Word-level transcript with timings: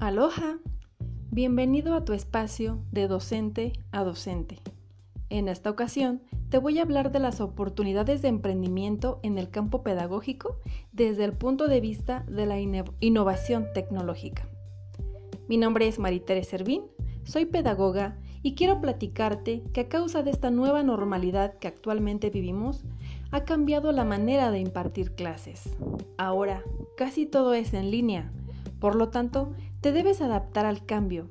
Aloha, 0.00 0.56
bienvenido 1.30 1.94
a 1.94 2.06
tu 2.06 2.14
espacio 2.14 2.82
de 2.90 3.06
docente 3.06 3.74
a 3.92 4.02
docente. 4.02 4.58
En 5.28 5.46
esta 5.46 5.68
ocasión 5.68 6.22
te 6.48 6.56
voy 6.56 6.78
a 6.78 6.82
hablar 6.84 7.12
de 7.12 7.18
las 7.18 7.42
oportunidades 7.42 8.22
de 8.22 8.28
emprendimiento 8.28 9.20
en 9.22 9.36
el 9.36 9.50
campo 9.50 9.82
pedagógico 9.82 10.56
desde 10.92 11.24
el 11.24 11.34
punto 11.34 11.68
de 11.68 11.82
vista 11.82 12.24
de 12.30 12.46
la 12.46 12.58
innovación 13.00 13.66
tecnológica. 13.74 14.48
Mi 15.48 15.58
nombre 15.58 15.86
es 15.86 15.98
Maritere 15.98 16.44
Servín, 16.44 16.84
soy 17.24 17.44
pedagoga 17.44 18.16
y 18.42 18.54
quiero 18.54 18.80
platicarte 18.80 19.62
que 19.74 19.82
a 19.82 19.88
causa 19.90 20.22
de 20.22 20.30
esta 20.30 20.50
nueva 20.50 20.82
normalidad 20.82 21.58
que 21.58 21.68
actualmente 21.68 22.30
vivimos, 22.30 22.84
ha 23.32 23.44
cambiado 23.44 23.92
la 23.92 24.06
manera 24.06 24.50
de 24.50 24.60
impartir 24.60 25.14
clases. 25.14 25.76
Ahora, 26.16 26.62
casi 26.96 27.26
todo 27.26 27.52
es 27.52 27.74
en 27.74 27.90
línea, 27.90 28.32
por 28.80 28.94
lo 28.94 29.10
tanto, 29.10 29.52
te 29.80 29.92
debes 29.92 30.20
adaptar 30.20 30.66
al 30.66 30.84
cambio. 30.84 31.28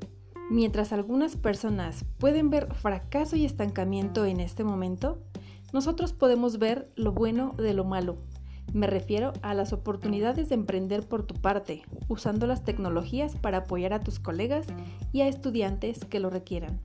Mientras 0.50 0.92
algunas 0.92 1.36
personas 1.36 2.06
pueden 2.18 2.50
ver 2.50 2.74
fracaso 2.74 3.36
y 3.36 3.46
estancamiento 3.46 4.26
en 4.26 4.40
este 4.40 4.64
momento, 4.64 5.20
nosotros 5.72 6.14
podemos 6.14 6.58
ver 6.58 6.92
lo 6.96 7.12
bueno 7.12 7.54
de 7.58 7.74
lo 7.74 7.86
malo. 7.86 8.18
Me 8.74 8.88
refiero 8.88 9.34
a 9.42 9.54
las 9.54 9.74
oportunidades 9.74 10.50
de 10.50 10.56
emprender 10.56 11.08
por 11.08 11.24
tu 11.24 11.36
parte, 11.36 11.84
usando 12.08 12.48
las 12.48 12.64
tecnologías 12.64 13.36
para 13.36 13.60
apoyar 13.60 13.94
a 13.94 14.00
tus 14.00 14.20
colegas 14.20 14.66
y 15.12 15.22
a 15.22 15.28
estudiantes 15.28 16.06
que 16.06 16.20
lo 16.20 16.30
requieran. 16.30 16.80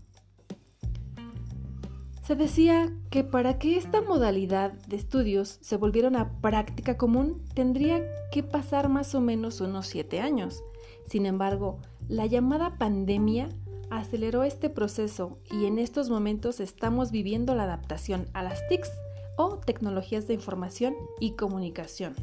Se 2.23 2.37
decía 2.37 2.91
que 3.11 3.23
para 3.23 3.59
que 3.59 3.77
esta 3.77 4.01
modalidad 4.01 4.73
de 4.73 4.97
estudios 4.97 5.59
se 5.61 5.77
volviera 5.77 6.09
una 6.09 6.41
práctica 6.41 6.97
común, 6.97 7.43
tendría 7.55 8.03
que 8.33 8.43
pasar 8.43 8.89
más 8.89 9.15
o 9.15 9.21
menos 9.21 9.61
unos 9.61 9.87
siete 9.87 10.21
años. 10.21 10.63
Sin 11.07 11.27
embargo, 11.27 11.79
la 12.09 12.27
llamada 12.27 12.79
pandemia 12.79 13.49
aceleró 13.91 14.43
este 14.43 14.71
proceso 14.71 15.39
y 15.51 15.67
en 15.67 15.79
estos 15.79 16.11
momentos 16.11 16.61
estamos 16.61 17.11
viviendo 17.11 17.55
la 17.55 17.65
adaptación 17.65 18.29
a 18.33 18.43
las 18.43 18.67
TICs 18.69 18.91
o 19.37 19.59
tecnologías 19.59 20.27
de 20.27 20.35
información 20.35 20.95
y 21.21 21.33
comunicación. 21.33 22.15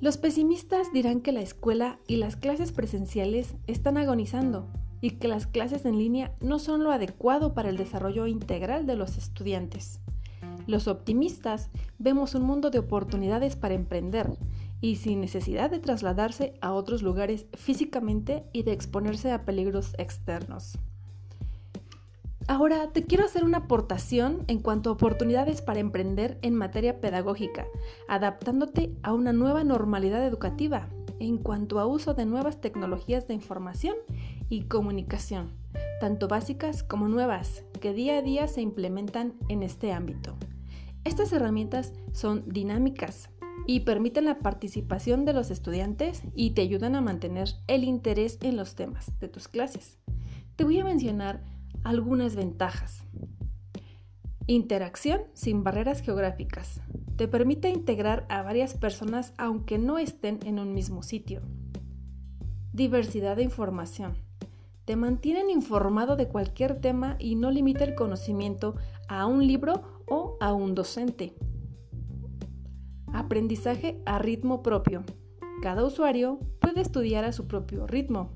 Los 0.00 0.16
pesimistas 0.16 0.92
dirán 0.92 1.20
que 1.20 1.30
la 1.30 1.42
escuela 1.42 2.00
y 2.08 2.16
las 2.16 2.34
clases 2.34 2.72
presenciales 2.72 3.54
están 3.68 3.96
agonizando 3.96 4.68
y 5.00 5.12
que 5.12 5.28
las 5.28 5.46
clases 5.46 5.84
en 5.84 5.98
línea 5.98 6.34
no 6.40 6.58
son 6.58 6.82
lo 6.82 6.90
adecuado 6.90 7.54
para 7.54 7.68
el 7.68 7.76
desarrollo 7.76 8.26
integral 8.26 8.86
de 8.86 8.96
los 8.96 9.16
estudiantes. 9.16 10.00
Los 10.66 10.88
optimistas 10.88 11.70
vemos 11.98 12.34
un 12.34 12.42
mundo 12.42 12.70
de 12.70 12.78
oportunidades 12.78 13.56
para 13.56 13.74
emprender 13.74 14.36
y 14.82 14.96
sin 14.96 15.22
necesidad 15.22 15.70
de 15.70 15.78
trasladarse 15.78 16.54
a 16.60 16.72
otros 16.72 17.02
lugares 17.02 17.46
físicamente 17.54 18.44
y 18.52 18.64
de 18.64 18.72
exponerse 18.72 19.30
a 19.30 19.46
peligros 19.46 19.94
externos. 19.96 20.76
Ahora 22.48 22.90
te 22.92 23.04
quiero 23.04 23.24
hacer 23.24 23.44
una 23.44 23.58
aportación 23.58 24.44
en 24.48 24.58
cuanto 24.58 24.90
a 24.90 24.94
oportunidades 24.94 25.62
para 25.62 25.78
emprender 25.78 26.38
en 26.42 26.56
materia 26.56 27.00
pedagógica, 27.00 27.66
adaptándote 28.08 28.92
a 29.04 29.14
una 29.14 29.32
nueva 29.32 29.62
normalidad 29.62 30.26
educativa 30.26 30.88
en 31.20 31.38
cuanto 31.38 31.78
a 31.78 31.86
uso 31.86 32.14
de 32.14 32.26
nuevas 32.26 32.60
tecnologías 32.60 33.28
de 33.28 33.34
información 33.34 33.94
y 34.48 34.62
comunicación, 34.62 35.52
tanto 36.00 36.26
básicas 36.26 36.82
como 36.82 37.06
nuevas, 37.06 37.64
que 37.80 37.92
día 37.92 38.18
a 38.18 38.22
día 38.22 38.48
se 38.48 38.60
implementan 38.60 39.34
en 39.48 39.62
este 39.62 39.92
ámbito. 39.92 40.34
Estas 41.04 41.32
herramientas 41.32 41.92
son 42.12 42.42
dinámicas, 42.48 43.30
y 43.66 43.80
permiten 43.80 44.24
la 44.24 44.38
participación 44.38 45.24
de 45.24 45.32
los 45.32 45.50
estudiantes 45.50 46.22
y 46.34 46.50
te 46.50 46.62
ayudan 46.62 46.94
a 46.94 47.00
mantener 47.00 47.48
el 47.66 47.84
interés 47.84 48.38
en 48.42 48.56
los 48.56 48.74
temas 48.74 49.18
de 49.20 49.28
tus 49.28 49.48
clases. 49.48 49.98
Te 50.56 50.64
voy 50.64 50.78
a 50.80 50.84
mencionar 50.84 51.42
algunas 51.84 52.36
ventajas. 52.36 53.04
Interacción 54.46 55.22
sin 55.34 55.62
barreras 55.62 56.02
geográficas. 56.02 56.80
Te 57.16 57.28
permite 57.28 57.68
integrar 57.68 58.26
a 58.28 58.42
varias 58.42 58.74
personas 58.74 59.34
aunque 59.38 59.78
no 59.78 59.98
estén 59.98 60.40
en 60.44 60.58
un 60.58 60.74
mismo 60.74 61.02
sitio. 61.02 61.42
Diversidad 62.72 63.36
de 63.36 63.44
información. 63.44 64.16
Te 64.84 64.96
mantienen 64.96 65.48
informado 65.48 66.16
de 66.16 66.26
cualquier 66.26 66.80
tema 66.80 67.16
y 67.20 67.36
no 67.36 67.50
limita 67.50 67.84
el 67.84 67.94
conocimiento 67.94 68.74
a 69.08 69.26
un 69.26 69.46
libro 69.46 70.02
o 70.08 70.36
a 70.40 70.52
un 70.52 70.74
docente. 70.74 71.34
Aprendizaje 73.12 74.00
a 74.06 74.18
ritmo 74.18 74.62
propio. 74.62 75.04
Cada 75.62 75.84
usuario 75.84 76.38
puede 76.60 76.80
estudiar 76.80 77.24
a 77.26 77.32
su 77.32 77.46
propio 77.46 77.86
ritmo. 77.86 78.30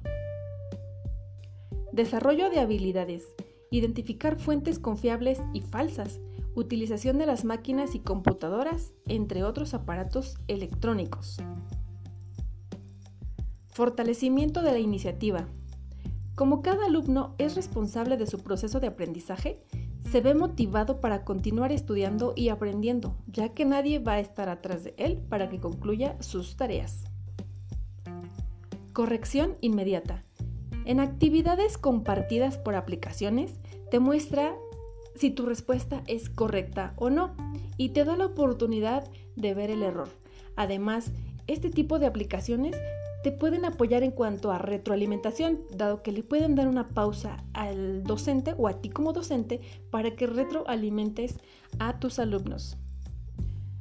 Desarrollo 1.92 2.50
de 2.50 2.60
habilidades. 2.60 3.24
Identificar 3.70 4.38
fuentes 4.38 4.78
confiables 4.78 5.40
y 5.54 5.62
falsas. 5.62 6.20
Utilización 6.54 7.16
de 7.16 7.24
las 7.24 7.44
máquinas 7.46 7.94
y 7.94 8.00
computadoras, 8.00 8.92
entre 9.06 9.44
otros 9.44 9.72
aparatos 9.72 10.36
electrónicos. 10.46 11.38
Fortalecimiento 13.68 14.60
de 14.60 14.72
la 14.72 14.78
iniciativa. 14.78 15.46
Como 16.34 16.60
cada 16.60 16.84
alumno 16.84 17.34
es 17.38 17.56
responsable 17.56 18.18
de 18.18 18.26
su 18.26 18.40
proceso 18.40 18.78
de 18.78 18.88
aprendizaje, 18.88 19.62
se 20.10 20.20
ve 20.20 20.34
motivado 20.34 21.00
para 21.00 21.24
continuar 21.24 21.72
estudiando 21.72 22.32
y 22.36 22.48
aprendiendo, 22.48 23.16
ya 23.26 23.50
que 23.50 23.64
nadie 23.64 23.98
va 23.98 24.14
a 24.14 24.20
estar 24.20 24.48
atrás 24.48 24.84
de 24.84 24.94
él 24.96 25.18
para 25.28 25.48
que 25.48 25.60
concluya 25.60 26.16
sus 26.20 26.56
tareas. 26.56 27.04
Corrección 28.92 29.56
inmediata. 29.60 30.24
En 30.84 31.00
actividades 31.00 31.76
compartidas 31.76 32.56
por 32.56 32.76
aplicaciones, 32.76 33.58
te 33.90 33.98
muestra 33.98 34.54
si 35.16 35.30
tu 35.30 35.44
respuesta 35.46 36.02
es 36.06 36.28
correcta 36.30 36.94
o 36.96 37.10
no 37.10 37.34
y 37.76 37.90
te 37.90 38.04
da 38.04 38.16
la 38.16 38.26
oportunidad 38.26 39.10
de 39.34 39.54
ver 39.54 39.70
el 39.70 39.82
error. 39.82 40.08
Además, 40.54 41.10
este 41.46 41.70
tipo 41.70 41.98
de 41.98 42.06
aplicaciones 42.06 42.76
te 43.26 43.32
pueden 43.32 43.64
apoyar 43.64 44.04
en 44.04 44.12
cuanto 44.12 44.52
a 44.52 44.58
retroalimentación, 44.58 45.62
dado 45.74 46.00
que 46.04 46.12
le 46.12 46.22
pueden 46.22 46.54
dar 46.54 46.68
una 46.68 46.90
pausa 46.90 47.42
al 47.54 48.04
docente 48.04 48.54
o 48.56 48.68
a 48.68 48.80
ti 48.80 48.88
como 48.88 49.12
docente 49.12 49.60
para 49.90 50.14
que 50.14 50.28
retroalimentes 50.28 51.34
a 51.80 51.98
tus 51.98 52.20
alumnos. 52.20 52.76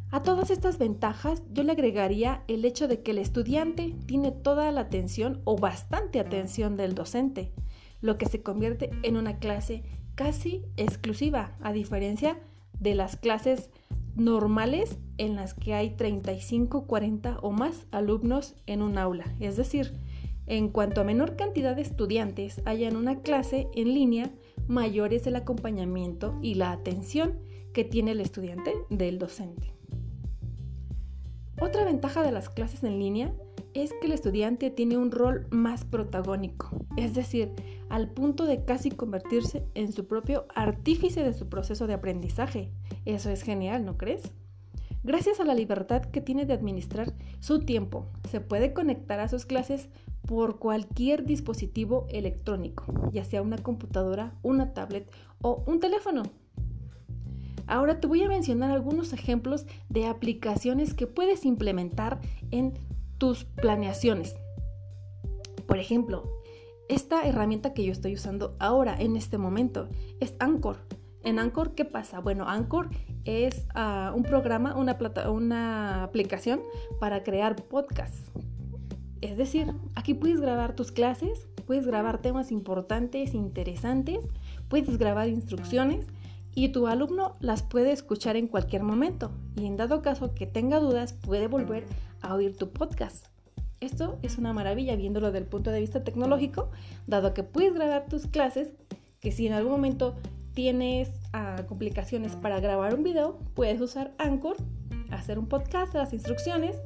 A 0.09 0.23
todas 0.23 0.50
estas 0.50 0.79
ventajas 0.79 1.44
yo 1.53 1.61
le 1.61 1.73
agregaría 1.73 2.44
el 2.47 2.66
hecho 2.66 2.88
de 2.88 3.03
que 3.03 3.11
el 3.11 3.19
estudiante 3.19 3.94
tiene 4.07 4.31
toda 4.31 4.72
la 4.72 4.81
atención 4.81 5.44
o 5.44 5.56
bastante 5.56 6.19
atención 6.19 6.75
del 6.75 6.95
docente, 6.95 7.51
lo 8.01 8.17
que 8.17 8.25
se 8.25 8.41
convierte 8.41 8.89
en 9.03 9.16
una 9.16 9.38
clase 9.38 9.83
casi 10.16 10.66
exclusiva, 10.75 11.56
a 11.62 11.72
diferencia 11.72 12.39
de 12.79 12.95
las 12.95 13.16
clases 13.16 13.69
normales 14.16 14.97
en 15.18 15.36
las 15.36 15.53
que 15.53 15.74
hay 15.74 15.92
35, 15.92 16.88
40 16.88 17.40
o 17.42 17.52
más 17.52 17.88
alumnos 17.92 18.56
en 18.66 18.81
un 18.81 18.98
aula. 18.98 19.26
Es 19.40 19.58
decir, 19.58 19.94
en 20.48 20.70
cuanto 20.70 21.02
a 21.02 21.06
menor 21.06 21.36
cantidad 21.36 21.76
de 21.76 21.81
estudiantes 21.81 22.62
haya 22.66 22.88
en 22.88 22.96
una 22.96 23.22
clase 23.22 23.68
en 23.74 23.94
línea, 23.94 24.31
mayor 24.68 25.14
es 25.14 25.25
el 25.28 25.36
acompañamiento 25.36 26.38
y 26.42 26.56
la 26.56 26.72
atención 26.72 27.40
que 27.74 27.84
tiene 27.84 28.12
el 28.12 28.22
estudiante 28.22 28.74
del 28.90 29.18
docente. 29.18 29.74
Otra 31.59 31.84
ventaja 31.86 32.22
de 32.22 32.31
las 32.31 32.50
clases 32.50 32.84
en 32.84 33.00
línea 33.00 33.34
es 33.74 33.92
que 33.94 34.08
el 34.08 34.14
estudiante 34.14 34.70
tiene 34.70 34.98
un 34.98 35.12
rol 35.12 35.48
más 35.52 35.84
protagónico, 35.84 36.70
es 36.96 37.14
decir, 37.14 37.52
al 37.90 38.09
punto 38.09 38.46
de 38.46 38.64
casi 38.64 38.92
convertirse 38.92 39.66
en 39.74 39.92
su 39.92 40.08
propio 40.08 40.46
artífice 40.54 41.24
de 41.24 41.34
su 41.34 41.50
proceso 41.50 41.88
de 41.88 41.94
aprendizaje. 41.94 42.72
Eso 43.06 43.30
es 43.30 43.42
genial, 43.42 43.86
¿no 43.86 43.98
crees? 43.98 44.31
Gracias 45.06 45.40
a 45.40 45.46
la 45.46 45.54
libertad 45.54 46.02
que 46.02 46.19
tiene 46.19 46.48
de 46.48 46.54
administrar 46.54 47.13
su 47.40 47.60
tiempo, 47.60 48.07
se 48.28 48.42
puede 48.42 48.74
conectar 48.74 49.19
a 49.19 49.28
sus 49.28 49.46
clases 49.46 49.88
por 50.25 50.57
cualquier 50.57 51.25
dispositivo 51.25 52.07
electrónico, 52.10 52.86
ya 53.12 53.24
sea 53.24 53.44
una 53.44 53.60
computadora, 53.60 54.34
una 54.42 54.74
tablet 54.74 55.07
o 55.44 55.63
un 55.68 55.80
teléfono. 55.80 56.24
Ahora 57.68 58.00
te 58.00 58.07
voy 58.07 58.24
a 58.24 58.28
mencionar 58.28 58.72
algunos 58.72 59.13
ejemplos 59.13 59.68
de 59.90 60.07
aplicaciones 60.07 60.96
que 60.96 61.06
puedes 61.06 61.46
implementar 61.46 62.19
en 62.50 62.74
tus 63.19 63.44
planeaciones. 63.44 64.36
Por 65.68 65.78
ejemplo, 65.78 66.24
esta 66.90 67.28
herramienta 67.28 67.75
que 67.75 67.86
yo 67.86 67.92
estoy 67.92 68.16
usando 68.16 68.56
ahora, 68.58 69.00
en 69.00 69.18
este 69.18 69.38
momento, 69.38 69.88
es 70.19 70.34
Anchor. 70.40 70.78
En 71.25 71.39
Anchor, 71.39 71.74
¿qué 71.74 71.86
pasa? 71.86 72.19
Bueno, 72.19 72.48
Anchor 72.48 72.89
es 73.25 73.66
ah, 73.74 74.13
un 74.16 74.22
programa, 74.22 74.75
una, 74.75 74.95
una 75.27 76.04
aplicación 76.04 76.62
para 77.00 77.24
crear 77.24 77.56
podcasts. 77.56 78.31
Es 79.22 79.36
decir, 79.36 79.74
aquí 79.95 80.13
puedes 80.13 80.39
grabar 80.39 80.75
tus 80.75 80.92
clases, 80.92 81.48
puedes 81.66 81.88
grabar 81.88 82.22
temas 82.22 82.51
importantes, 82.51 83.33
interesantes, 83.33 84.19
puedes 84.69 85.00
grabar 85.00 85.27
instrucciones 85.27 86.06
y 86.54 86.69
tu 86.69 86.86
alumno 86.86 87.36
las 87.39 87.63
puede 87.63 87.92
escuchar 87.92 88.36
en 88.36 88.48
cualquier 88.48 88.83
momento 88.83 89.31
y 89.56 89.66
en 89.66 89.77
dado 89.77 90.04
caso 90.04 90.36
que 90.36 90.45
tenga 90.45 90.80
dudas 90.80 91.13
puede 91.13 91.48
volver 91.48 91.86
a 92.22 92.36
oír 92.36 92.56
tu 92.56 92.69
podcast. 92.69 93.25
Esto 93.80 94.19
es 94.22 94.38
una 94.38 94.54
maravilla 94.54 94.95
viéndolo 94.95 95.27
desde 95.27 95.39
el 95.39 95.48
punto 95.48 95.72
de 95.72 95.80
vista 95.80 96.04
tecnológico, 96.04 96.69
dado 97.07 97.33
que 97.33 97.42
puedes 97.42 97.74
grabar 97.74 98.06
tus 98.06 98.27
clases, 98.27 98.69
que 99.19 99.31
si 99.31 99.48
en 99.48 99.54
algún 99.54 99.72
momento 99.72 100.16
tienes 100.56 101.12
ah, 101.34 101.63
complicaciones 101.68 102.36
para 102.36 102.60
grabar 102.60 102.96
un 102.96 103.04
video, 103.04 103.38
puedes 103.54 103.80
usar 103.81 104.16
Anchor, 104.18 104.56
hacer 105.12 105.38
un 105.38 105.48
podcast, 105.48 105.94
las 105.94 106.13
instrucciones 106.13 106.78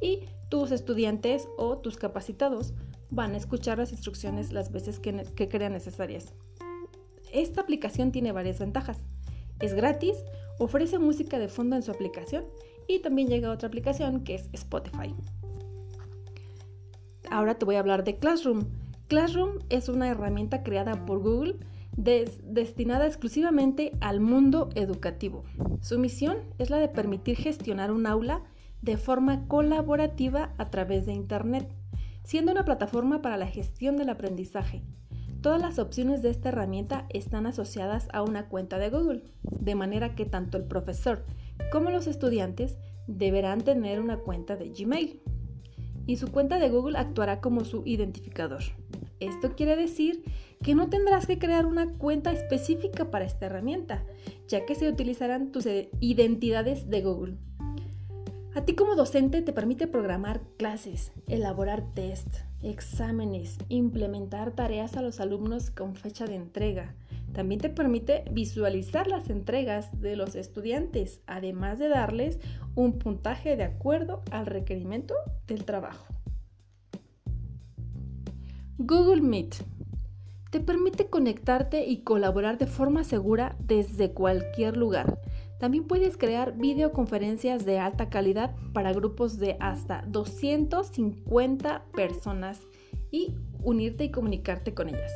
y 0.00 0.20
tus 0.50 0.70
estudiantes 0.70 1.48
o 1.56 1.78
tus 1.78 1.96
capacitados 1.96 2.74
van 3.10 3.32
a 3.32 3.38
escuchar 3.38 3.78
las 3.78 3.92
instrucciones 3.92 4.52
las 4.52 4.70
veces 4.70 5.00
que, 5.00 5.24
que 5.34 5.48
crean 5.48 5.72
necesarias. 5.72 6.34
Esta 7.32 7.62
aplicación 7.62 8.12
tiene 8.12 8.30
varias 8.30 8.58
ventajas. 8.58 9.00
Es 9.58 9.74
gratis, 9.74 10.16
ofrece 10.58 10.98
música 10.98 11.38
de 11.38 11.48
fondo 11.48 11.76
en 11.76 11.82
su 11.82 11.90
aplicación 11.90 12.44
y 12.86 13.00
también 13.00 13.28
llega 13.28 13.50
otra 13.50 13.68
aplicación 13.68 14.22
que 14.22 14.34
es 14.34 14.50
Spotify. 14.52 15.14
Ahora 17.30 17.54
te 17.54 17.64
voy 17.64 17.76
a 17.76 17.80
hablar 17.80 18.04
de 18.04 18.18
Classroom. 18.18 18.66
Classroom 19.08 19.60
es 19.70 19.88
una 19.88 20.08
herramienta 20.08 20.62
creada 20.62 21.06
por 21.06 21.20
Google 21.20 21.56
destinada 21.96 23.06
exclusivamente 23.06 23.92
al 24.00 24.20
mundo 24.20 24.68
educativo. 24.74 25.44
Su 25.80 25.98
misión 25.98 26.38
es 26.58 26.70
la 26.70 26.78
de 26.78 26.88
permitir 26.88 27.36
gestionar 27.36 27.90
un 27.90 28.06
aula 28.06 28.42
de 28.82 28.96
forma 28.96 29.46
colaborativa 29.46 30.54
a 30.58 30.70
través 30.70 31.06
de 31.06 31.12
Internet, 31.12 31.74
siendo 32.22 32.52
una 32.52 32.64
plataforma 32.64 33.22
para 33.22 33.36
la 33.36 33.46
gestión 33.46 33.96
del 33.96 34.10
aprendizaje. 34.10 34.82
Todas 35.40 35.60
las 35.60 35.78
opciones 35.78 36.22
de 36.22 36.30
esta 36.30 36.48
herramienta 36.48 37.06
están 37.10 37.46
asociadas 37.46 38.08
a 38.12 38.22
una 38.22 38.48
cuenta 38.48 38.78
de 38.78 38.90
Google, 38.90 39.24
de 39.42 39.74
manera 39.74 40.14
que 40.14 40.24
tanto 40.24 40.56
el 40.56 40.64
profesor 40.64 41.24
como 41.70 41.90
los 41.90 42.06
estudiantes 42.06 42.78
deberán 43.06 43.60
tener 43.60 44.00
una 44.00 44.16
cuenta 44.18 44.56
de 44.56 44.70
Gmail. 44.70 45.20
Y 46.06 46.16
su 46.16 46.30
cuenta 46.30 46.58
de 46.58 46.70
Google 46.70 46.98
actuará 46.98 47.40
como 47.40 47.64
su 47.64 47.82
identificador. 47.86 48.62
Esto 49.20 49.54
quiere 49.54 49.76
decir 49.76 50.24
que 50.64 50.74
no 50.74 50.88
tendrás 50.88 51.26
que 51.26 51.38
crear 51.38 51.66
una 51.66 51.92
cuenta 51.92 52.32
específica 52.32 53.10
para 53.10 53.26
esta 53.26 53.46
herramienta, 53.46 54.02
ya 54.48 54.64
que 54.64 54.74
se 54.74 54.88
utilizarán 54.88 55.52
tus 55.52 55.68
identidades 56.00 56.88
de 56.88 57.02
Google. 57.02 57.36
A 58.54 58.64
ti 58.64 58.74
como 58.74 58.94
docente 58.94 59.42
te 59.42 59.52
permite 59.52 59.86
programar 59.86 60.40
clases, 60.56 61.12
elaborar 61.28 61.92
test, 61.92 62.28
exámenes, 62.62 63.58
implementar 63.68 64.52
tareas 64.52 64.96
a 64.96 65.02
los 65.02 65.20
alumnos 65.20 65.70
con 65.70 65.96
fecha 65.96 66.24
de 66.24 66.36
entrega. 66.36 66.94
También 67.34 67.60
te 67.60 67.68
permite 67.68 68.24
visualizar 68.30 69.06
las 69.06 69.28
entregas 69.28 70.00
de 70.00 70.16
los 70.16 70.34
estudiantes, 70.34 71.20
además 71.26 71.78
de 71.78 71.88
darles 71.88 72.38
un 72.74 72.98
puntaje 72.98 73.56
de 73.56 73.64
acuerdo 73.64 74.22
al 74.30 74.46
requerimiento 74.46 75.14
del 75.46 75.64
trabajo. 75.64 76.06
Google 78.78 79.20
Meet 79.20 79.56
te 80.54 80.60
permite 80.60 81.08
conectarte 81.08 81.84
y 81.84 82.02
colaborar 82.02 82.58
de 82.58 82.68
forma 82.68 83.02
segura 83.02 83.56
desde 83.58 84.12
cualquier 84.12 84.76
lugar. 84.76 85.18
También 85.58 85.82
puedes 85.82 86.16
crear 86.16 86.56
videoconferencias 86.56 87.64
de 87.66 87.80
alta 87.80 88.08
calidad 88.08 88.54
para 88.72 88.92
grupos 88.92 89.40
de 89.40 89.56
hasta 89.58 90.04
250 90.06 91.86
personas 91.92 92.60
y 93.10 93.34
unirte 93.64 94.04
y 94.04 94.10
comunicarte 94.12 94.74
con 94.74 94.90
ellas. 94.90 95.12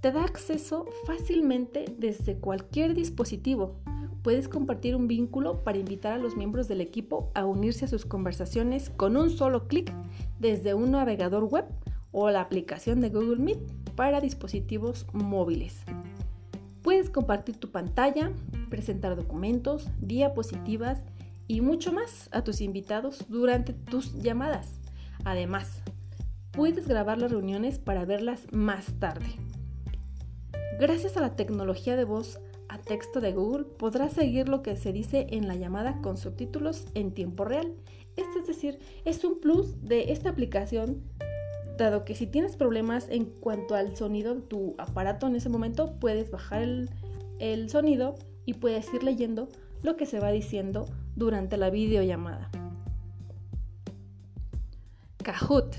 Te 0.00 0.12
da 0.12 0.22
acceso 0.22 0.86
fácilmente 1.08 1.84
desde 1.98 2.38
cualquier 2.38 2.94
dispositivo. 2.94 3.80
Puedes 4.22 4.48
compartir 4.48 4.94
un 4.94 5.08
vínculo 5.08 5.64
para 5.64 5.78
invitar 5.78 6.12
a 6.12 6.18
los 6.18 6.36
miembros 6.36 6.68
del 6.68 6.82
equipo 6.82 7.32
a 7.34 7.46
unirse 7.46 7.86
a 7.86 7.88
sus 7.88 8.06
conversaciones 8.06 8.90
con 8.90 9.16
un 9.16 9.30
solo 9.30 9.66
clic 9.66 9.92
desde 10.38 10.74
un 10.74 10.92
navegador 10.92 11.42
web 11.42 11.64
o 12.12 12.30
la 12.30 12.42
aplicación 12.42 13.00
de 13.00 13.08
Google 13.08 13.42
Meet 13.42 13.83
para 13.96 14.20
dispositivos 14.20 15.06
móviles. 15.12 15.82
Puedes 16.82 17.10
compartir 17.10 17.56
tu 17.56 17.70
pantalla, 17.70 18.30
presentar 18.68 19.16
documentos, 19.16 19.88
diapositivas 20.00 21.02
y 21.48 21.60
mucho 21.60 21.92
más 21.92 22.28
a 22.32 22.42
tus 22.42 22.60
invitados 22.60 23.24
durante 23.28 23.72
tus 23.72 24.14
llamadas. 24.22 24.68
Además, 25.24 25.82
puedes 26.50 26.86
grabar 26.86 27.18
las 27.18 27.30
reuniones 27.30 27.78
para 27.78 28.04
verlas 28.04 28.46
más 28.52 28.86
tarde. 28.98 29.26
Gracias 30.78 31.16
a 31.16 31.20
la 31.20 31.36
tecnología 31.36 31.96
de 31.96 32.04
voz 32.04 32.38
a 32.68 32.78
texto 32.78 33.20
de 33.20 33.32
Google, 33.32 33.64
podrás 33.64 34.14
seguir 34.14 34.48
lo 34.48 34.62
que 34.62 34.76
se 34.76 34.92
dice 34.92 35.26
en 35.30 35.46
la 35.46 35.54
llamada 35.54 36.00
con 36.02 36.16
subtítulos 36.16 36.86
en 36.94 37.12
tiempo 37.12 37.44
real. 37.44 37.72
Esto 38.16 38.40
es 38.40 38.46
decir, 38.46 38.78
es 39.04 39.24
un 39.24 39.40
plus 39.40 39.80
de 39.82 40.12
esta 40.12 40.30
aplicación 40.30 41.02
dado 41.76 42.04
que 42.04 42.14
si 42.14 42.26
tienes 42.26 42.56
problemas 42.56 43.08
en 43.08 43.24
cuanto 43.24 43.74
al 43.74 43.96
sonido 43.96 44.34
de 44.34 44.42
tu 44.42 44.74
aparato 44.78 45.26
en 45.26 45.36
ese 45.36 45.48
momento, 45.48 45.98
puedes 45.98 46.30
bajar 46.30 46.62
el, 46.62 47.70
sonido 47.70 48.14
y 48.46 48.54
puedes 48.54 48.92
ir 48.94 49.02
leyendo 49.02 49.48
lo 49.82 49.96
que 49.96 50.06
se 50.06 50.20
va 50.20 50.30
diciendo 50.30 50.86
durante 51.16 51.56
la 51.56 51.70
videollamada. 51.70 52.50
Kahoot 55.22 55.76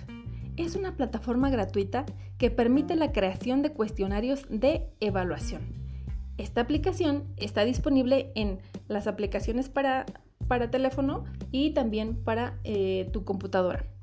es 0.57 0.75
una 0.75 0.95
plataforma 0.95 1.49
gratuita 1.49 2.05
que 2.37 2.49
permite 2.49 2.95
la 2.95 3.11
creación 3.11 3.61
de 3.61 3.71
cuestionarios 3.71 4.45
de 4.49 4.87
evaluación. 4.99 5.61
Esta 6.37 6.61
aplicación 6.61 7.23
está 7.37 7.63
disponible 7.63 8.31
en 8.35 8.59
las 8.87 9.07
aplicaciones 9.07 9.69
para, 9.69 10.05
teléfono 10.71 11.23
y 11.51 11.71
también 11.71 12.23
para 12.23 12.59
eh, 12.63 13.09
tu 13.13 13.23
computadora. 13.23 13.94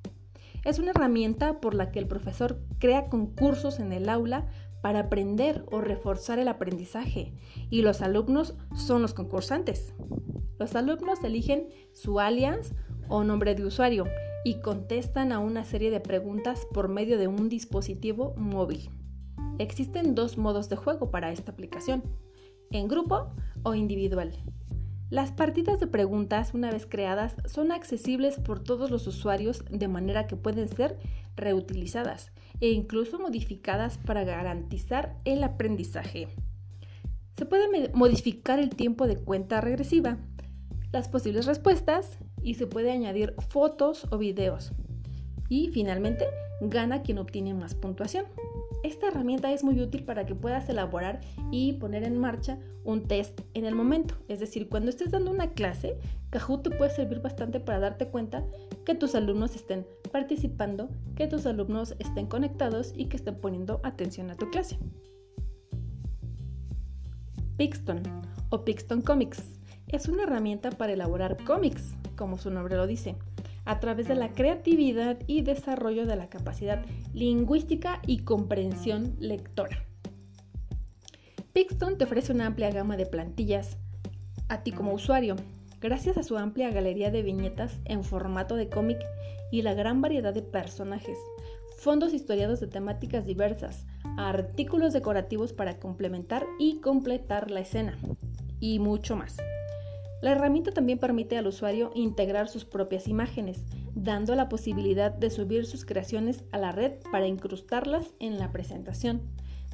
Es 0.64 0.78
una 0.78 0.90
herramienta 0.90 1.60
por 1.60 1.74
la 1.74 1.90
que 1.90 1.98
el 1.98 2.06
profesor 2.06 2.60
crea 2.78 3.08
concursos 3.08 3.80
en 3.80 3.92
el 3.92 4.08
aula 4.08 4.46
para 4.80 5.00
aprender 5.00 5.64
o 5.70 5.80
reforzar 5.80 6.38
el 6.38 6.48
aprendizaje 6.48 7.32
y 7.70 7.82
los 7.82 8.02
alumnos 8.02 8.54
son 8.76 9.02
los 9.02 9.14
concursantes. 9.14 9.94
Los 10.58 10.76
alumnos 10.76 11.22
eligen 11.24 11.68
su 11.92 12.20
alias 12.20 12.74
o 13.08 13.24
nombre 13.24 13.54
de 13.54 13.64
usuario 13.64 14.04
y 14.44 14.60
contestan 14.60 15.32
a 15.32 15.38
una 15.38 15.64
serie 15.64 15.90
de 15.90 16.00
preguntas 16.00 16.66
por 16.72 16.88
medio 16.88 17.18
de 17.18 17.26
un 17.26 17.48
dispositivo 17.48 18.34
móvil. 18.36 18.90
Existen 19.58 20.14
dos 20.14 20.38
modos 20.38 20.68
de 20.68 20.76
juego 20.76 21.10
para 21.10 21.32
esta 21.32 21.52
aplicación, 21.52 22.02
en 22.70 22.88
grupo 22.88 23.32
o 23.64 23.74
individual. 23.74 24.32
Las 25.12 25.30
partidas 25.30 25.78
de 25.78 25.86
preguntas, 25.86 26.54
una 26.54 26.70
vez 26.70 26.86
creadas, 26.86 27.36
son 27.44 27.70
accesibles 27.70 28.36
por 28.40 28.64
todos 28.64 28.90
los 28.90 29.06
usuarios 29.06 29.62
de 29.68 29.86
manera 29.86 30.26
que 30.26 30.36
pueden 30.36 30.68
ser 30.68 30.98
reutilizadas 31.36 32.32
e 32.62 32.70
incluso 32.70 33.18
modificadas 33.18 33.98
para 33.98 34.24
garantizar 34.24 35.18
el 35.26 35.44
aprendizaje. 35.44 36.28
Se 37.36 37.44
puede 37.44 37.90
modificar 37.92 38.58
el 38.58 38.70
tiempo 38.70 39.06
de 39.06 39.18
cuenta 39.18 39.60
regresiva, 39.60 40.16
las 40.92 41.10
posibles 41.10 41.44
respuestas 41.44 42.18
y 42.42 42.54
se 42.54 42.66
puede 42.66 42.90
añadir 42.90 43.34
fotos 43.50 44.06
o 44.10 44.16
videos. 44.16 44.72
Y 45.50 45.68
finalmente, 45.74 46.24
gana 46.62 47.02
quien 47.02 47.18
obtiene 47.18 47.52
más 47.52 47.74
puntuación. 47.74 48.24
Esta 48.82 49.08
herramienta 49.08 49.52
es 49.52 49.62
muy 49.62 49.80
útil 49.80 50.04
para 50.04 50.26
que 50.26 50.34
puedas 50.34 50.68
elaborar 50.68 51.20
y 51.52 51.74
poner 51.74 52.02
en 52.02 52.18
marcha 52.18 52.58
un 52.84 53.06
test 53.06 53.40
en 53.54 53.64
el 53.64 53.76
momento. 53.76 54.16
Es 54.28 54.40
decir, 54.40 54.68
cuando 54.68 54.90
estés 54.90 55.12
dando 55.12 55.30
una 55.30 55.52
clase, 55.52 55.98
Kahoot 56.30 56.64
te 56.64 56.70
puede 56.70 56.90
servir 56.90 57.20
bastante 57.20 57.60
para 57.60 57.78
darte 57.78 58.08
cuenta 58.08 58.44
que 58.84 58.96
tus 58.96 59.14
alumnos 59.14 59.54
estén 59.54 59.86
participando, 60.10 60.88
que 61.14 61.28
tus 61.28 61.46
alumnos 61.46 61.94
estén 62.00 62.26
conectados 62.26 62.92
y 62.96 63.06
que 63.06 63.16
estén 63.16 63.36
poniendo 63.36 63.80
atención 63.84 64.30
a 64.30 64.34
tu 64.34 64.50
clase. 64.50 64.78
Pixton 67.56 68.02
o 68.50 68.64
Pixton 68.64 69.02
Comics 69.02 69.60
es 69.86 70.08
una 70.08 70.24
herramienta 70.24 70.70
para 70.70 70.92
elaborar 70.92 71.36
cómics, 71.44 71.94
como 72.16 72.36
su 72.36 72.50
nombre 72.50 72.76
lo 72.76 72.86
dice 72.88 73.14
a 73.64 73.80
través 73.80 74.08
de 74.08 74.14
la 74.14 74.32
creatividad 74.32 75.18
y 75.26 75.42
desarrollo 75.42 76.06
de 76.06 76.16
la 76.16 76.28
capacidad 76.28 76.84
lingüística 77.14 78.00
y 78.06 78.18
comprensión 78.20 79.16
lectora. 79.18 79.84
Pixton 81.52 81.98
te 81.98 82.04
ofrece 82.04 82.32
una 82.32 82.46
amplia 82.46 82.70
gama 82.70 82.96
de 82.96 83.06
plantillas 83.06 83.76
a 84.48 84.62
ti 84.62 84.72
como 84.72 84.92
usuario, 84.92 85.36
gracias 85.80 86.16
a 86.16 86.22
su 86.22 86.36
amplia 86.36 86.70
galería 86.70 87.10
de 87.10 87.22
viñetas 87.22 87.78
en 87.84 88.04
formato 88.04 88.56
de 88.56 88.68
cómic 88.68 88.98
y 89.50 89.62
la 89.62 89.74
gran 89.74 90.00
variedad 90.00 90.34
de 90.34 90.42
personajes, 90.42 91.18
fondos 91.78 92.14
historiados 92.14 92.60
de 92.60 92.68
temáticas 92.68 93.26
diversas, 93.26 93.86
artículos 94.16 94.92
decorativos 94.92 95.52
para 95.52 95.78
complementar 95.78 96.46
y 96.58 96.80
completar 96.80 97.50
la 97.50 97.60
escena, 97.60 97.98
y 98.60 98.78
mucho 98.78 99.16
más. 99.16 99.36
La 100.22 100.30
herramienta 100.30 100.70
también 100.70 101.00
permite 101.00 101.36
al 101.36 101.48
usuario 101.48 101.90
integrar 101.96 102.48
sus 102.48 102.64
propias 102.64 103.08
imágenes, 103.08 103.64
dando 103.96 104.36
la 104.36 104.48
posibilidad 104.48 105.12
de 105.12 105.30
subir 105.30 105.66
sus 105.66 105.84
creaciones 105.84 106.44
a 106.52 106.58
la 106.58 106.70
red 106.70 106.92
para 107.10 107.26
incrustarlas 107.26 108.14
en 108.20 108.38
la 108.38 108.52
presentación, 108.52 109.22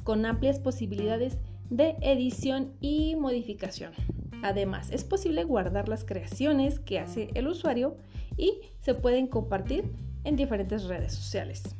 con 0.03 0.25
amplias 0.25 0.59
posibilidades 0.59 1.37
de 1.69 1.97
edición 2.01 2.73
y 2.81 3.15
modificación. 3.15 3.93
Además, 4.41 4.89
es 4.89 5.03
posible 5.03 5.43
guardar 5.43 5.87
las 5.87 6.03
creaciones 6.03 6.79
que 6.79 6.97
hace 6.97 7.29
el 7.35 7.47
usuario 7.47 7.97
y 8.35 8.61
se 8.79 8.95
pueden 8.95 9.27
compartir 9.27 9.91
en 10.23 10.35
diferentes 10.35 10.85
redes 10.85 11.13
sociales. 11.13 11.75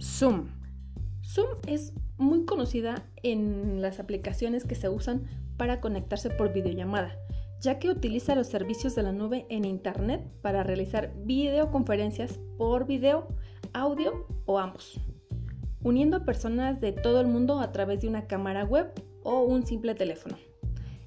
Zoom. 0.00 0.48
Zoom 1.22 1.50
es 1.68 1.92
muy 2.16 2.44
conocida 2.44 3.06
en 3.22 3.82
las 3.82 4.00
aplicaciones 4.00 4.64
que 4.64 4.74
se 4.74 4.88
usan 4.88 5.24
para 5.56 5.80
conectarse 5.80 6.30
por 6.30 6.52
videollamada, 6.52 7.16
ya 7.60 7.78
que 7.78 7.90
utiliza 7.90 8.34
los 8.34 8.46
servicios 8.46 8.94
de 8.94 9.02
la 9.02 9.12
nube 9.12 9.46
en 9.48 9.64
Internet 9.64 10.22
para 10.42 10.62
realizar 10.62 11.12
videoconferencias 11.24 12.38
por 12.58 12.86
video, 12.86 13.28
audio 13.72 14.26
o 14.46 14.58
ambos, 14.58 15.00
uniendo 15.82 16.18
a 16.18 16.24
personas 16.24 16.80
de 16.80 16.92
todo 16.92 17.20
el 17.20 17.26
mundo 17.26 17.60
a 17.60 17.72
través 17.72 18.00
de 18.00 18.08
una 18.08 18.26
cámara 18.26 18.64
web 18.64 18.92
o 19.22 19.42
un 19.42 19.66
simple 19.66 19.94
teléfono. 19.94 20.36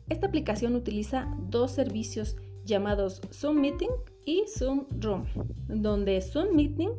Esta 0.10 0.28
aplicación 0.28 0.76
utiliza 0.76 1.28
dos 1.50 1.72
servicios 1.72 2.38
llamados 2.64 3.22
Zoom 3.32 3.60
Meeting 3.60 3.90
y 4.26 4.44
Zoom 4.48 4.86
Room, 5.00 5.26
donde 5.68 6.22
Zoom 6.22 6.56
Meeting 6.56 6.92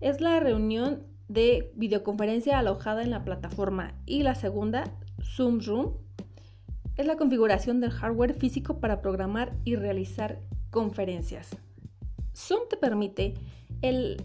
es 0.00 0.20
la 0.20 0.40
reunión 0.40 1.02
de 1.28 1.72
videoconferencia 1.74 2.58
alojada 2.58 3.02
en 3.02 3.10
la 3.10 3.24
plataforma 3.24 3.94
y 4.06 4.22
la 4.22 4.34
segunda, 4.34 4.84
Zoom 5.22 5.60
Room, 5.60 5.94
es 6.96 7.06
la 7.06 7.16
configuración 7.16 7.80
del 7.80 7.90
hardware 7.90 8.34
físico 8.34 8.80
para 8.80 9.02
programar 9.02 9.52
y 9.64 9.76
realizar 9.76 10.40
conferencias. 10.70 11.56
Zoom 12.34 12.60
te 12.70 12.76
permite 12.76 13.34
el 13.82 14.22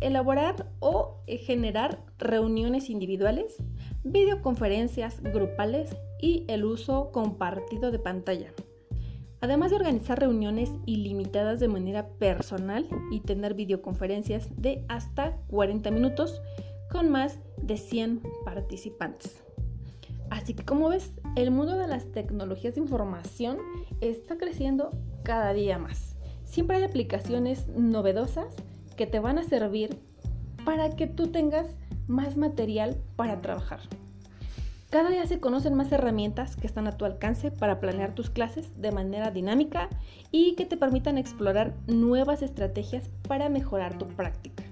elaborar 0.00 0.68
o 0.80 1.22
generar 1.26 2.04
reuniones 2.18 2.90
individuales, 2.90 3.56
videoconferencias 4.02 5.22
grupales 5.22 5.96
y 6.20 6.44
el 6.48 6.64
uso 6.64 7.12
compartido 7.12 7.90
de 7.90 7.98
pantalla. 7.98 8.52
Además 9.42 9.70
de 9.70 9.76
organizar 9.76 10.20
reuniones 10.20 10.70
ilimitadas 10.86 11.58
de 11.58 11.66
manera 11.66 12.08
personal 12.10 12.88
y 13.10 13.20
tener 13.20 13.54
videoconferencias 13.54 14.48
de 14.56 14.84
hasta 14.88 15.36
40 15.48 15.90
minutos 15.90 16.40
con 16.88 17.10
más 17.10 17.40
de 17.60 17.76
100 17.76 18.22
participantes. 18.44 19.42
Así 20.30 20.54
que 20.54 20.64
como 20.64 20.90
ves, 20.90 21.12
el 21.34 21.50
mundo 21.50 21.76
de 21.76 21.88
las 21.88 22.06
tecnologías 22.12 22.76
de 22.76 22.82
información 22.82 23.58
está 24.00 24.38
creciendo 24.38 24.90
cada 25.24 25.52
día 25.52 25.76
más. 25.76 26.16
Siempre 26.44 26.76
hay 26.76 26.84
aplicaciones 26.84 27.66
novedosas 27.66 28.54
que 28.96 29.08
te 29.08 29.18
van 29.18 29.38
a 29.38 29.42
servir 29.42 29.98
para 30.64 30.94
que 30.94 31.08
tú 31.08 31.32
tengas 31.32 31.66
más 32.06 32.36
material 32.36 32.96
para 33.16 33.40
trabajar. 33.40 33.80
Cada 34.92 35.08
día 35.08 35.26
se 35.26 35.40
conocen 35.40 35.72
más 35.72 35.90
herramientas 35.90 36.54
que 36.54 36.66
están 36.66 36.86
a 36.86 36.98
tu 36.98 37.06
alcance 37.06 37.50
para 37.50 37.80
planear 37.80 38.14
tus 38.14 38.28
clases 38.28 38.78
de 38.78 38.92
manera 38.92 39.30
dinámica 39.30 39.88
y 40.30 40.54
que 40.54 40.66
te 40.66 40.76
permitan 40.76 41.16
explorar 41.16 41.72
nuevas 41.86 42.42
estrategias 42.42 43.08
para 43.26 43.48
mejorar 43.48 43.96
tu 43.96 44.06
práctica, 44.06 44.64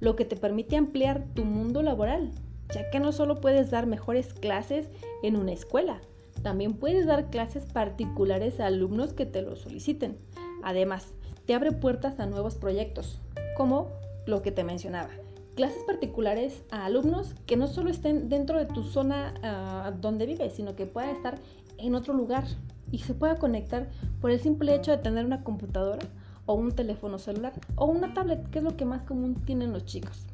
lo 0.00 0.16
que 0.16 0.24
te 0.24 0.34
permite 0.34 0.76
ampliar 0.76 1.24
tu 1.34 1.44
mundo 1.44 1.84
laboral, 1.84 2.32
ya 2.74 2.90
que 2.90 2.98
no 2.98 3.12
solo 3.12 3.40
puedes 3.40 3.70
dar 3.70 3.86
mejores 3.86 4.34
clases 4.34 4.88
en 5.22 5.36
una 5.36 5.52
escuela, 5.52 6.00
también 6.42 6.72
puedes 6.72 7.06
dar 7.06 7.30
clases 7.30 7.64
particulares 7.66 8.58
a 8.58 8.66
alumnos 8.66 9.12
que 9.12 9.24
te 9.24 9.40
lo 9.40 9.54
soliciten. 9.54 10.18
Además, 10.64 11.14
te 11.46 11.54
abre 11.54 11.70
puertas 11.70 12.18
a 12.18 12.26
nuevos 12.26 12.56
proyectos, 12.56 13.20
como 13.56 13.86
lo 14.26 14.42
que 14.42 14.50
te 14.50 14.64
mencionaba, 14.64 15.10
clases 15.54 15.82
particulares 15.84 16.64
a 16.70 16.86
alumnos 16.86 17.34
que 17.46 17.56
no 17.56 17.66
solo 17.66 17.90
estén 17.90 18.28
dentro 18.28 18.58
de 18.58 18.66
tu 18.66 18.82
zona 18.82 19.34
ah, 19.42 19.92
donde 20.00 20.26
vives, 20.26 20.52
sino 20.54 20.76
que 20.76 20.86
puedan 20.86 21.10
estar 21.10 21.38
en 21.78 21.94
otro 21.94 22.14
lugar 22.14 22.44
y 22.90 22.98
se 22.98 23.14
pueda 23.14 23.36
conectar 23.36 23.88
por 24.20 24.30
el 24.30 24.40
simple 24.40 24.74
hecho 24.74 24.90
de 24.90 24.98
tener 24.98 25.24
una 25.24 25.42
computadora 25.42 26.06
o 26.46 26.54
un 26.54 26.72
teléfono 26.72 27.18
celular 27.18 27.52
o 27.76 27.86
una 27.86 28.14
tablet, 28.14 28.48
que 28.50 28.58
es 28.58 28.64
lo 28.64 28.76
que 28.76 28.84
más 28.84 29.02
común 29.02 29.34
tienen 29.44 29.72
los 29.72 29.84
chicos. 29.84 30.26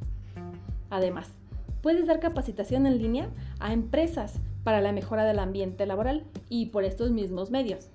Además, 0.90 1.28
puedes 1.82 2.06
dar 2.06 2.20
capacitación 2.20 2.86
en 2.86 2.98
línea 2.98 3.28
a 3.58 3.72
empresas 3.72 4.40
para 4.64 4.80
la 4.80 4.92
mejora 4.92 5.24
del 5.24 5.38
ambiente 5.38 5.86
laboral 5.86 6.24
y 6.48 6.66
por 6.66 6.84
estos 6.84 7.10
mismos 7.10 7.50
medios. 7.50 7.90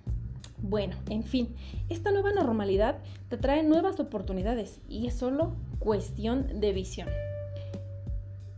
Bueno, 0.61 0.95
en 1.09 1.23
fin, 1.23 1.55
esta 1.89 2.11
nueva 2.11 2.31
normalidad 2.33 2.99
te 3.29 3.37
trae 3.37 3.63
nuevas 3.63 3.99
oportunidades 3.99 4.79
y 4.87 5.07
es 5.07 5.15
solo 5.15 5.55
cuestión 5.79 6.59
de 6.59 6.71
visión. 6.71 7.09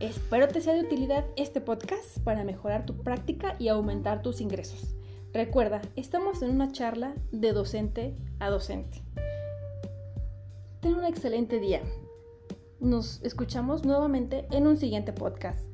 Espero 0.00 0.48
te 0.48 0.60
sea 0.60 0.74
de 0.74 0.82
utilidad 0.82 1.24
este 1.36 1.62
podcast 1.62 2.18
para 2.18 2.44
mejorar 2.44 2.84
tu 2.84 2.98
práctica 2.98 3.56
y 3.58 3.68
aumentar 3.68 4.20
tus 4.20 4.42
ingresos. 4.42 4.94
Recuerda, 5.32 5.80
estamos 5.96 6.42
en 6.42 6.50
una 6.50 6.72
charla 6.72 7.14
de 7.32 7.52
docente 7.52 8.14
a 8.38 8.50
docente. 8.50 9.02
Ten 10.80 10.94
un 10.94 11.04
excelente 11.06 11.58
día. 11.58 11.80
Nos 12.80 13.22
escuchamos 13.22 13.86
nuevamente 13.86 14.46
en 14.50 14.66
un 14.66 14.76
siguiente 14.76 15.14
podcast. 15.14 15.73